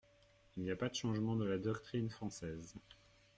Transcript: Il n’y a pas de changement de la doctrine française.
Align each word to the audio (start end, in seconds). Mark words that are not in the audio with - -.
Il 0.57 0.63
n’y 0.63 0.71
a 0.71 0.75
pas 0.75 0.89
de 0.89 0.95
changement 0.95 1.35
de 1.35 1.45
la 1.45 1.59
doctrine 1.59 2.09
française. 2.09 2.73